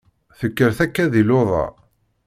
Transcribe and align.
Tekker 0.39 0.71
takka 0.77 1.05
di 1.13 1.23
luḍa! 1.29 1.65